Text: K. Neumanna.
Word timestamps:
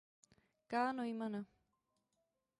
K. 0.67 0.91
Neumanna. 0.93 1.45